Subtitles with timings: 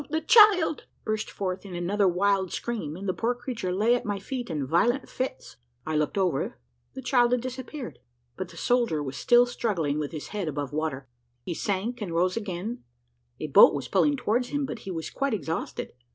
[0.09, 4.17] the child!" burst forth in another wild scream, and the poor creature lay at my
[4.17, 5.57] feet in violent fits.
[5.85, 6.57] I looked over,
[6.95, 7.99] the child had disappeared;
[8.35, 11.07] but the soldier was still struggling with his head above water.
[11.43, 12.83] He sank and rose again
[13.39, 15.93] a boat was pulling towards him, but he was quite exhausted.